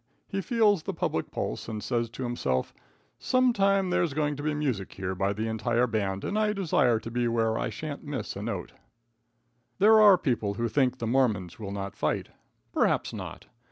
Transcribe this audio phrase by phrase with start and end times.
[0.27, 2.73] He feels the public pulse, and says to himself:
[3.19, 7.11] "Sometime there's going to be music here by the entire band, and I desire to
[7.11, 8.73] be where I shan't miss a note."
[9.77, 12.29] There are people who think the Mormons will not fight.
[12.73, 13.45] Perhaps not.